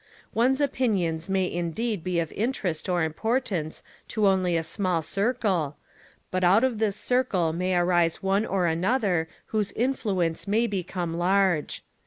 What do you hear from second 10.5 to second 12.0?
become large.